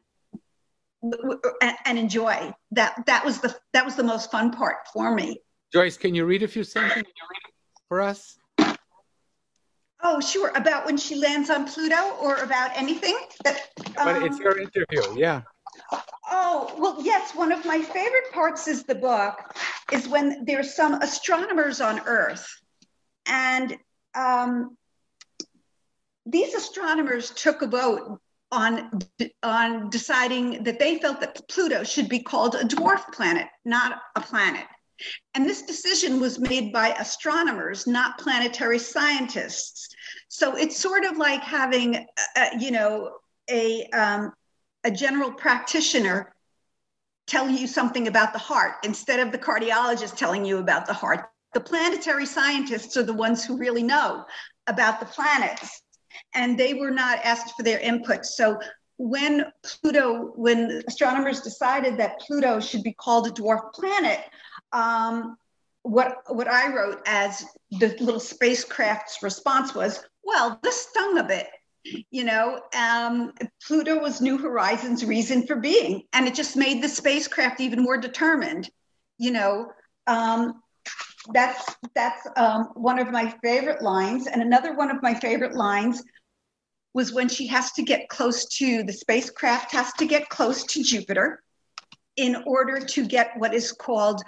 [1.01, 2.53] and enjoy.
[2.71, 5.41] That that was the that was the most fun part for me.
[5.73, 7.11] Joyce can you read a few sentences
[7.87, 8.37] for us?
[10.03, 10.51] Oh sure.
[10.55, 15.01] About when she lands on pluto or about anything that um, but it's your interview
[15.17, 15.41] yeah
[16.31, 19.35] oh well yes one of my favorite parts is the book
[19.91, 22.47] is when there's some astronomers on earth
[23.27, 23.77] and
[24.15, 24.77] um,
[26.25, 28.19] these astronomers took a vote
[28.51, 28.99] on
[29.43, 34.21] on deciding that they felt that Pluto should be called a dwarf planet, not a
[34.21, 34.65] planet.
[35.35, 39.89] And this decision was made by astronomers, not planetary scientists.
[40.27, 43.17] So it's sort of like having, uh, you know,
[43.49, 44.33] a um,
[44.87, 46.33] a general practitioner
[47.27, 51.29] tell you something about the heart instead of the cardiologist telling you about the heart.
[51.53, 54.23] The planetary scientists are the ones who really know
[54.67, 55.81] about the planets
[56.33, 58.25] and they were not asked for their input.
[58.25, 58.57] So
[58.97, 64.21] when Pluto, when astronomers decided that Pluto should be called a dwarf planet,
[64.71, 65.35] um,
[65.83, 71.47] what what I wrote as the little spacecraft's response was, well, this stung a bit.
[72.11, 73.33] You know, um,
[73.65, 77.97] Pluto was New Horizons' reason for being, and it just made the spacecraft even more
[77.97, 78.69] determined.
[79.17, 79.71] You know,
[80.07, 80.61] um,
[81.33, 84.27] that's that's um, one of my favorite lines.
[84.27, 86.03] And another one of my favorite lines
[86.93, 90.83] was when she has to get close to the spacecraft has to get close to
[90.83, 91.43] Jupiter
[92.15, 94.21] in order to get what is called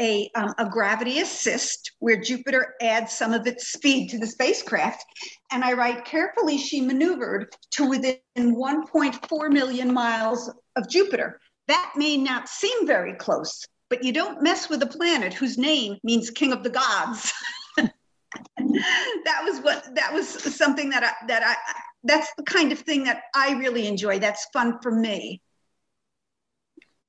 [0.00, 5.04] a, um, a gravity assist, where Jupiter adds some of its speed to the spacecraft.
[5.52, 11.40] And I write carefully, she maneuvered to within 1.4 million miles of Jupiter.
[11.68, 15.96] That may not seem very close, but you don't mess with a planet whose name
[16.02, 17.32] means king of the gods.
[17.76, 21.56] that was what that was something that I, that I
[22.02, 24.18] that's the kind of thing that I really enjoy.
[24.18, 25.40] That's fun for me.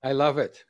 [0.05, 0.63] I love it.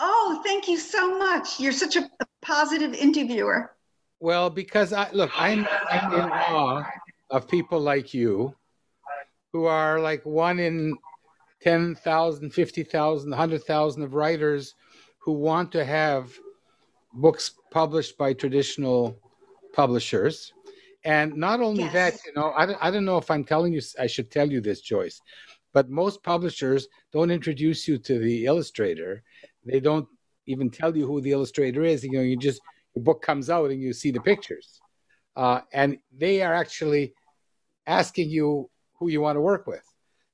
[0.00, 1.60] Oh, thank you so much.
[1.60, 2.10] You're such a,
[2.42, 3.70] positive interviewer.
[4.18, 6.84] Well, because I look, I'm, I'm in awe
[7.30, 8.52] of people like you
[9.52, 10.96] who are like one in
[11.60, 14.74] 10,000, 50,000, 100,000 of writers
[15.18, 16.32] who want to have
[17.14, 19.16] books published by traditional
[19.72, 20.52] publishers.
[21.04, 21.92] And not only yes.
[21.92, 24.60] that, you know, I I don't know if I'm telling you, I should tell you
[24.60, 25.20] this, Joyce,
[25.72, 29.22] but most publishers don't introduce you to the illustrator.
[29.64, 30.06] They don't
[30.46, 32.04] even tell you who the illustrator is.
[32.04, 32.60] You know, you just,
[32.94, 34.80] your book comes out and you see the pictures.
[35.36, 37.14] Uh, and they are actually
[37.86, 39.84] asking you who you want to work with.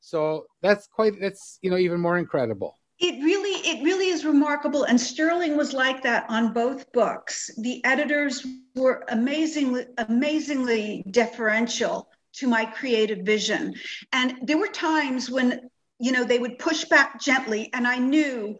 [0.01, 2.77] So that's quite, that's, you know, even more incredible.
[3.01, 4.85] It really, it really is remarkable.
[4.85, 7.49] And Sterling was like that on both books.
[7.59, 13.75] The editors were amazingly, amazingly deferential to my creative vision.
[14.13, 18.57] And there were times when, you know, they would push back gently, and I knew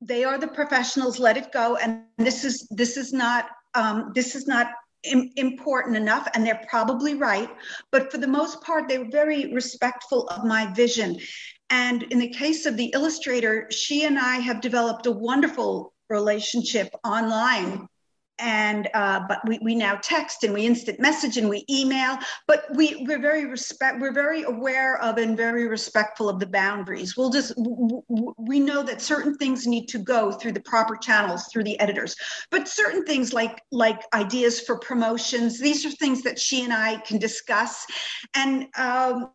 [0.00, 1.76] they are the professionals, let it go.
[1.76, 4.68] And this is this is not um, this is not
[5.36, 7.48] important enough and they're probably right
[7.90, 11.16] but for the most part they were very respectful of my vision
[11.70, 16.92] and in the case of the illustrator, she and I have developed a wonderful relationship
[17.04, 17.86] online.
[18.40, 22.64] And uh, but we, we now text and we instant message and we email, but
[22.74, 27.16] we, we're very respect we're very aware of and very respectful of the boundaries.
[27.16, 31.64] We'll just we know that certain things need to go through the proper channels through
[31.64, 32.16] the editors,
[32.50, 36.96] but certain things like like ideas for promotions, these are things that she and I
[36.98, 37.86] can discuss.
[38.34, 39.30] And um,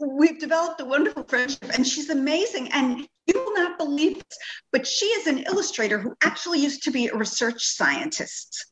[0.00, 2.68] we've developed a wonderful friendship and she's amazing.
[2.72, 4.38] And you will not believe this
[4.72, 8.66] but she is an illustrator who actually used to be a research scientist.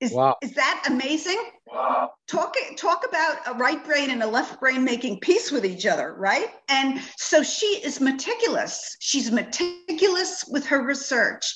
[0.00, 0.36] Is, wow.
[0.40, 1.38] is that amazing?
[1.66, 2.12] Wow.
[2.26, 6.14] talk talk about a right brain and a left brain making peace with each other
[6.14, 6.48] right?
[6.68, 8.96] And so she is meticulous.
[9.00, 11.54] She's meticulous with her research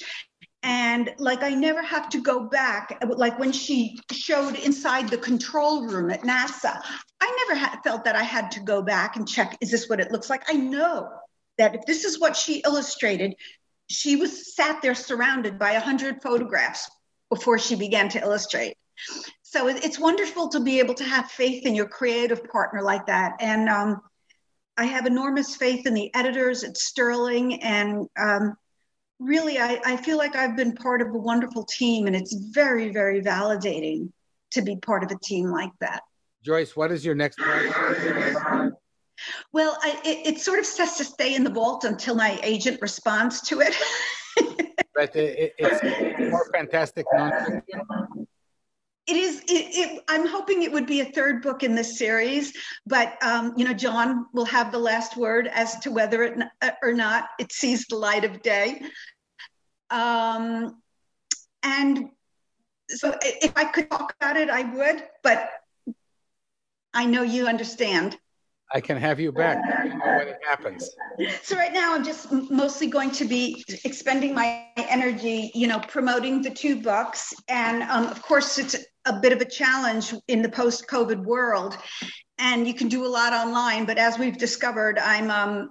[0.64, 5.86] and like i never have to go back like when she showed inside the control
[5.86, 6.80] room at nasa
[7.20, 10.00] i never had, felt that i had to go back and check is this what
[10.00, 10.42] it looks like?
[10.48, 11.10] I know
[11.58, 13.34] that if this is what she illustrated
[13.88, 16.90] she was sat there surrounded by 100 photographs
[17.30, 18.76] before she began to illustrate.
[19.42, 23.34] So it's wonderful to be able to have faith in your creative partner like that.
[23.40, 24.00] And um,
[24.76, 28.56] i have enormous faith in the editors at sterling and um,
[29.18, 32.90] really, I, I feel like I've been part of a wonderful team, and it's very,
[32.90, 34.10] very validating
[34.52, 36.02] to be part of a team like that.
[36.44, 38.74] Joyce, what is your next project?
[39.52, 42.80] Well, I, it, it, sort of says to stay in the vault until my agent
[42.82, 43.74] responds to it.
[44.94, 48.23] but it, it's more fantastic nonfiction.
[49.06, 49.40] It is.
[49.40, 52.54] It, it, I'm hoping it would be a third book in this series,
[52.86, 56.38] but um, you know, John will have the last word as to whether it
[56.82, 58.80] or not it sees the light of day.
[59.90, 60.80] Um,
[61.62, 62.08] and
[62.88, 65.50] so, if I could talk about it, I would, but
[66.94, 68.18] I know you understand.
[68.72, 69.58] I can have you back
[70.18, 70.90] when it happens.
[71.42, 76.42] So right now, I'm just mostly going to be expending my energy, you know, promoting
[76.42, 78.74] the two books, and um, of course, it's
[79.06, 81.76] a bit of a challenge in the post-COVID world,
[82.38, 83.84] and you can do a lot online.
[83.84, 85.70] But as we've discovered, I'm um,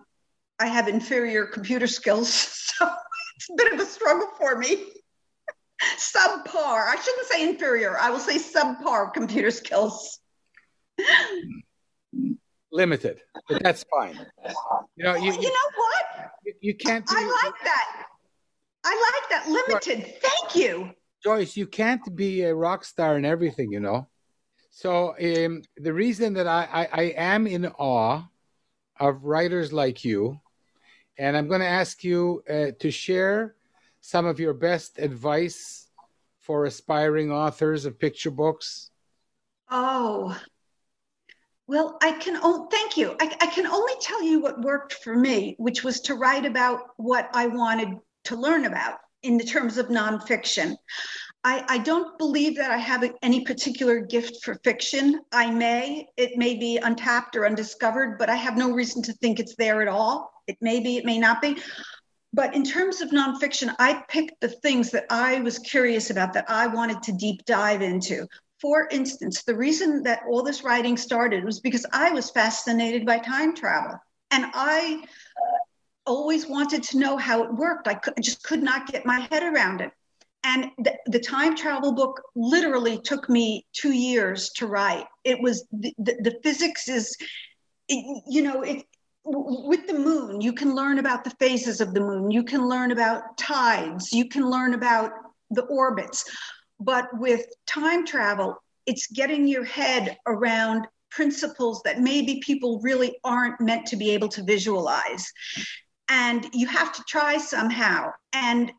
[0.59, 2.29] I have inferior computer skills,
[2.77, 2.87] so
[3.35, 4.77] it's a bit of a struggle for me.
[5.97, 6.87] subpar.
[6.87, 7.99] I shouldn't say inferior.
[7.99, 10.19] I will say subpar computer skills
[12.71, 14.19] limited, but that's fine.
[14.95, 16.31] You know, you, you know what?
[16.45, 17.05] You, you can't.
[17.09, 18.05] I like that.
[18.83, 19.49] I like that.
[19.49, 20.15] Limited.
[20.21, 20.91] Thank you.
[21.23, 24.09] Joyce, you can't be a rock star in everything, you know.
[24.71, 28.23] So um, the reason that I, I, I am in awe
[28.99, 30.41] of writers like you,
[31.17, 33.55] and I'm going to ask you uh, to share
[34.01, 35.87] some of your best advice
[36.41, 38.91] for aspiring authors of picture books.
[39.71, 40.37] Oh,
[41.67, 43.15] well, I can oh, thank you.
[43.21, 46.81] I, I can only tell you what worked for me, which was to write about
[46.97, 50.75] what I wanted to learn about in the terms of nonfiction.
[51.45, 55.19] I, I, don't believe that I have any particular gift for fiction.
[55.33, 59.39] I may, it may be untapped or undiscovered, but I have no reason to think
[59.39, 60.31] it's there at all.
[60.47, 61.57] It may be, it may not be.
[62.31, 66.49] But in terms of nonfiction, I picked the things that I was curious about that
[66.49, 68.25] I wanted to deep dive into
[68.63, 73.19] for instance, the reason that all this writing started was because I was fascinated by
[73.19, 73.99] time travel.
[74.31, 75.03] And I
[76.05, 77.87] always wanted to know how it worked.
[77.87, 79.91] I, could, I just could not get my head around it.
[80.43, 85.05] And the, the, time travel book literally took me two years to write.
[85.23, 87.15] It was the, the, the physics is,
[87.87, 88.83] it, you know, it,
[89.23, 92.91] with the moon, you can learn about the phases of the moon, you can learn
[92.91, 95.11] about tides, you can learn about
[95.49, 96.25] the orbits.
[96.79, 103.61] But with time travel, it's getting your head around principles that maybe people really aren't
[103.61, 105.31] meant to be able to visualize.
[106.09, 108.11] And you have to try somehow.
[108.33, 108.71] And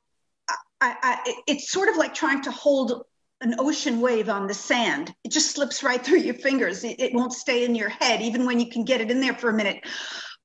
[0.80, 3.04] I, I, it's sort of like trying to hold
[3.40, 5.14] an ocean wave on the sand.
[5.24, 6.84] It just slips right through your fingers.
[6.84, 9.34] It, it won't stay in your head, even when you can get it in there
[9.34, 9.84] for a minute.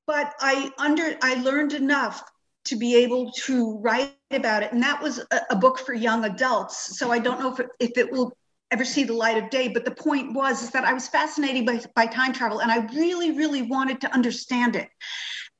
[0.06, 2.22] But I under I learned enough
[2.64, 4.72] to be able to write about it.
[4.72, 6.98] And that was a, a book for young adults.
[6.98, 8.32] So I don't know if it, if it will
[8.70, 9.68] ever see the light of day.
[9.68, 12.86] But the point was is that I was fascinated by, by time travel and I
[12.94, 14.88] really, really wanted to understand it.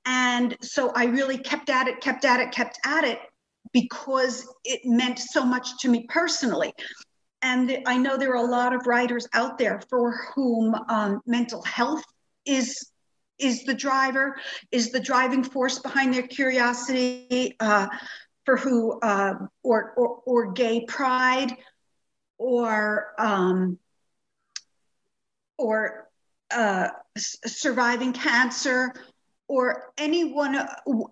[0.06, 3.20] And so I really kept at it, kept at it, kept at it
[3.72, 6.72] because it meant so much to me personally.
[7.42, 11.62] And I know there are a lot of writers out there for whom um, mental
[11.62, 12.02] health
[12.44, 12.90] is
[13.38, 14.36] is the driver,
[14.70, 17.88] is the driving force behind their curiosity, uh,
[18.44, 19.32] for who, uh,
[19.62, 21.56] or, or, or gay pride,
[22.36, 23.78] or um,
[25.56, 26.08] or
[26.50, 28.94] uh, surviving cancer,
[29.50, 30.56] or any one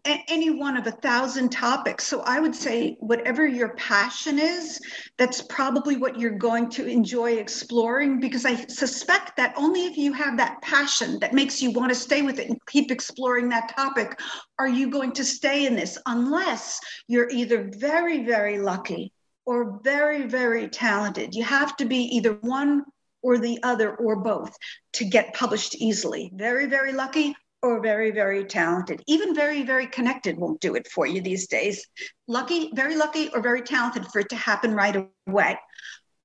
[0.04, 2.06] any one of a thousand topics.
[2.06, 4.80] So i would say whatever your passion is
[5.16, 10.12] that's probably what you're going to enjoy exploring because i suspect that only if you
[10.12, 13.74] have that passion that makes you want to stay with it and keep exploring that
[13.76, 14.20] topic
[14.60, 16.78] are you going to stay in this unless
[17.08, 19.12] you're either very very lucky
[19.46, 21.34] or very very talented.
[21.34, 22.84] You have to be either one
[23.22, 24.54] or the other or both
[24.92, 26.30] to get published easily.
[26.34, 29.02] Very very lucky or very, very talented.
[29.06, 31.84] Even very, very connected won't do it for you these days.
[32.26, 35.58] Lucky, very lucky, or very talented for it to happen right away.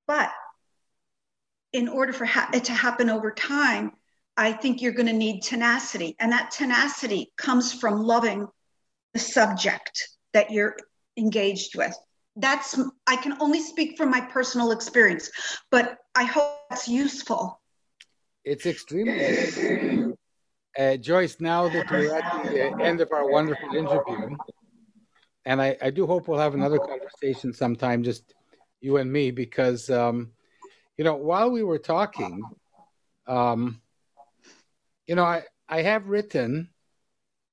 [0.05, 0.31] But
[1.71, 3.93] in order for ha- it to happen over time,
[4.37, 6.15] I think you're going to need tenacity.
[6.19, 8.47] And that tenacity comes from loving
[9.13, 10.75] the subject that you're
[11.17, 11.95] engaged with.
[12.35, 15.29] That's, I can only speak from my personal experience,
[15.69, 17.59] but I hope that's useful.
[18.43, 20.12] It's extremely
[20.77, 24.35] uh, Joyce, now that we're at the end of our wonderful interview,
[25.45, 28.33] and I, I do hope we'll have another conversation sometime, just
[28.81, 30.31] you and me, because, um,
[30.97, 32.43] you know, while we were talking,
[33.27, 33.81] um,
[35.07, 36.69] you know, I, I have written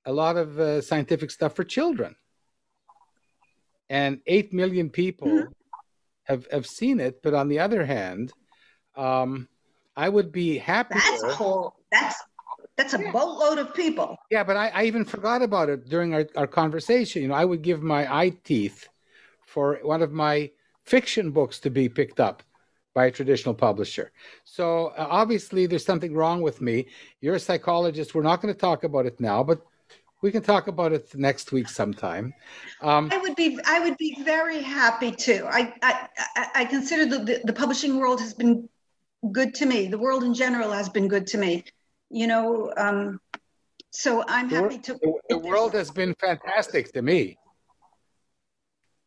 [0.04, 2.16] a lot of uh, scientific stuff for children.
[3.88, 5.52] And 8 million people mm-hmm.
[6.24, 7.22] have, have seen it.
[7.22, 8.32] But on the other hand,
[8.96, 9.48] um,
[9.96, 10.94] I would be happy.
[10.94, 11.76] That's cool.
[11.90, 12.16] That's
[12.80, 13.12] that's a yeah.
[13.12, 14.16] boatload of people.
[14.30, 17.20] Yeah, but I, I, even forgot about it during our, our conversation.
[17.20, 18.88] You know, I would give my eye teeth
[19.44, 20.50] for one of my
[20.84, 22.42] fiction books to be picked up
[22.94, 24.12] by a traditional publisher.
[24.44, 26.86] So uh, obviously, there's something wrong with me.
[27.20, 28.14] You're a psychologist.
[28.14, 29.60] We're not going to talk about it now, but
[30.22, 32.32] we can talk about it next week sometime.
[32.80, 35.46] Um, I would be I would be very happy to.
[35.46, 36.08] I I,
[36.54, 38.68] I consider the, the, the publishing world has been
[39.32, 39.88] good to me.
[39.88, 41.64] The world in general has been good to me.
[42.10, 43.20] You know, um,
[43.90, 44.98] so I'm happy to.
[45.28, 47.38] The, world has been fantastic to me.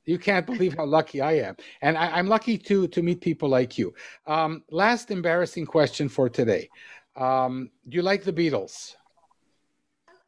[0.06, 3.50] You can't believe how lucky I am, and I, am lucky to to meet people
[3.50, 3.94] like you.
[4.28, 6.70] Um, last embarrassing question for today:
[7.16, 8.96] um, Do you like the Beatles?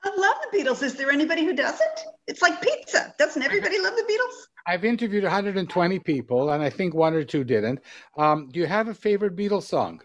[0.03, 0.83] I love the Beatles.
[0.83, 1.99] Is there anybody who doesn't?
[2.27, 3.13] It's like pizza.
[3.17, 4.47] Doesn't everybody love the Beatles?
[4.67, 7.79] I've interviewed 120 people, and I think one or two didn't.
[8.17, 10.01] Um, do you have a favorite Beatles song?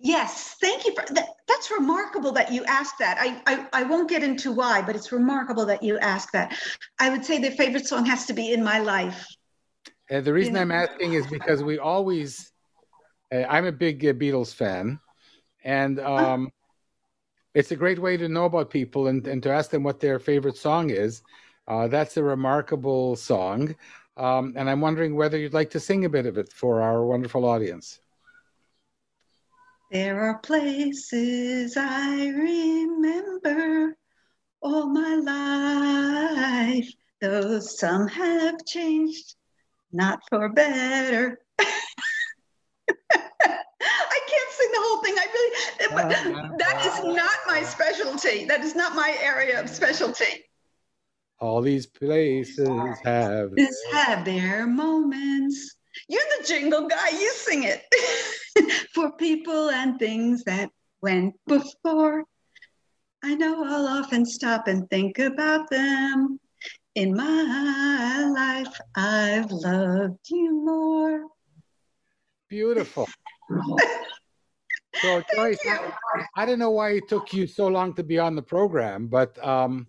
[0.00, 1.28] Yes, thank you for that.
[1.46, 3.18] That's remarkable that you asked that.
[3.20, 6.58] I, I, I won't get into why, but it's remarkable that you asked that.
[6.98, 9.26] I would say the favorite song has to be "In My Life."
[10.10, 12.50] And the reason I'm asking is because we always,
[13.32, 14.98] uh, I'm a big uh, Beatles fan,
[15.64, 16.50] and um,
[17.54, 20.18] it's a great way to know about people and, and to ask them what their
[20.18, 21.22] favorite song is.
[21.66, 23.74] Uh, that's a remarkable song.
[24.16, 27.04] Um, and I'm wondering whether you'd like to sing a bit of it for our
[27.04, 28.00] wonderful audience.
[29.90, 33.96] There are places I remember
[34.60, 39.34] all my life, though some have changed,
[39.90, 41.40] not for better.
[41.58, 41.66] I
[44.28, 45.14] can't sing the whole thing.
[45.16, 48.44] I really, that is not my specialty.
[48.44, 50.44] That is not my area of specialty.
[51.40, 52.68] All these places
[53.04, 53.50] have
[53.92, 55.77] have their moments.
[56.08, 57.10] You're the jingle guy.
[57.10, 57.84] You sing it
[58.94, 60.70] for people and things that
[61.02, 62.24] went before.
[63.22, 66.40] I know I'll often stop and think about them.
[66.94, 71.26] In my life, I've loved you more.
[72.48, 73.08] Beautiful.
[75.02, 75.92] So Joyce, I,
[76.34, 79.38] I, don't know why it took you so long to be on the program, but
[79.46, 79.86] um,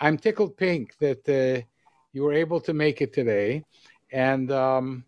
[0.00, 1.64] I'm tickled pink that uh,
[2.12, 3.62] you were able to make it today,
[4.10, 5.04] and um,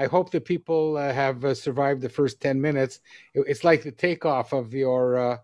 [0.00, 3.00] I hope that people uh, have uh, survived the first ten minutes.
[3.34, 5.36] It, it's like the takeoff of your uh,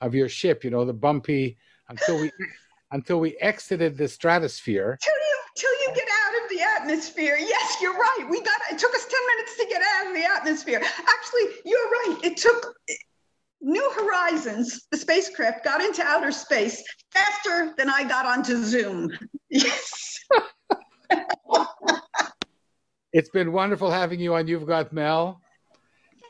[0.00, 1.58] of your ship, you know, the bumpy
[1.90, 2.32] until we
[2.92, 4.98] until we exited the stratosphere.
[5.02, 7.36] Till you till you get out of the atmosphere.
[7.38, 8.26] Yes, you're right.
[8.30, 10.80] We got it took us 10 minutes to get out of the atmosphere.
[10.82, 12.18] Actually, you're right.
[12.24, 12.74] It took
[13.60, 16.82] New Horizons, the spacecraft, got into outer space
[17.12, 19.10] faster than I got onto Zoom.
[19.54, 20.18] Yes.
[23.12, 25.40] it's been wonderful having you on You've Got Mel.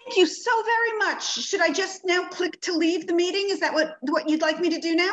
[0.04, 1.40] Thank you so very much.
[1.40, 3.46] Should I just now click to leave the meeting?
[3.50, 5.12] Is that what, what you'd like me to do now?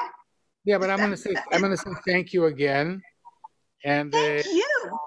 [0.66, 3.02] Yeah, but I'm going to say I'm going to say thank you again.
[3.86, 5.00] And thank uh, you.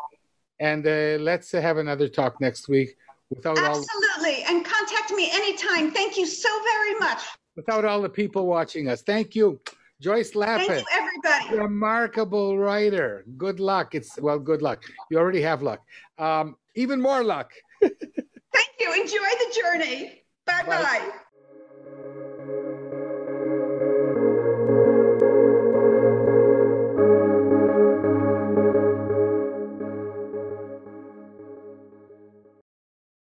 [0.60, 2.96] And uh, let's have another talk next week
[3.28, 4.44] without absolutely.
[4.44, 5.90] All, and contact me anytime.
[5.90, 7.22] Thank you so very much.
[7.56, 9.60] Without all the people watching us, thank you.
[10.03, 10.66] Joyce Lapin.
[10.66, 11.62] Thank you, everybody.
[11.62, 13.24] Remarkable writer.
[13.38, 13.94] Good luck.
[13.94, 14.82] It's well, good luck.
[15.11, 15.80] You already have luck.
[16.18, 17.53] Um, even more luck.
[17.80, 18.92] Thank you.
[18.92, 20.24] Enjoy the journey.
[20.44, 21.11] Bye bye.